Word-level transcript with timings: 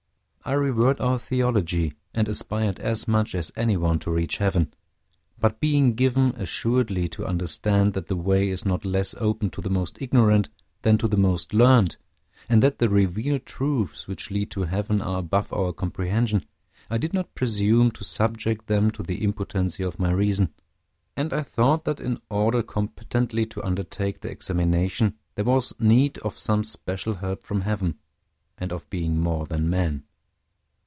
I 0.43 0.53
revered 0.53 0.99
our 0.99 1.19
theology, 1.19 1.93
and 2.15 2.27
aspired 2.27 2.79
as 2.79 3.07
much 3.07 3.35
as 3.35 3.51
any 3.55 3.77
one 3.77 3.99
to 3.99 4.11
reach 4.11 4.39
heaven: 4.39 4.73
but 5.39 5.59
being 5.59 5.93
given 5.93 6.33
assuredly 6.35 7.07
to 7.09 7.27
understand 7.27 7.93
that 7.93 8.07
the 8.07 8.15
way 8.15 8.49
is 8.49 8.65
not 8.65 8.83
less 8.83 9.13
open 9.19 9.51
to 9.51 9.61
the 9.61 9.69
most 9.69 10.01
ignorant 10.01 10.49
than 10.81 10.97
to 10.97 11.07
the 11.07 11.15
most 11.15 11.53
learned, 11.53 11.95
and 12.49 12.63
that 12.63 12.79
the 12.79 12.89
revealed 12.89 13.45
truths 13.45 14.07
which 14.07 14.31
lead 14.31 14.49
to 14.51 14.63
heaven 14.63 14.99
are 14.99 15.19
above 15.19 15.53
our 15.53 15.71
comprehension, 15.71 16.43
I 16.89 16.97
did 16.97 17.13
not 17.13 17.35
presume 17.35 17.91
to 17.91 18.03
subject 18.03 18.65
them 18.65 18.89
to 18.91 19.03
the 19.03 19.23
impotency 19.23 19.83
of 19.83 19.99
my 19.99 20.09
reason; 20.09 20.55
and 21.15 21.33
I 21.33 21.43
thought 21.43 21.85
that 21.85 21.99
in 21.99 22.19
order 22.31 22.63
competently 22.63 23.45
to 23.45 23.63
undertake 23.63 24.19
their 24.21 24.31
examination, 24.31 25.19
there 25.35 25.45
was 25.45 25.79
need 25.79 26.17
of 26.17 26.39
some 26.39 26.63
special 26.63 27.13
help 27.13 27.43
from 27.43 27.61
heaven, 27.61 27.99
and 28.57 28.71
of 28.73 28.89
being 28.89 29.19
more 29.21 29.45
than 29.45 29.69
man. 29.69 30.03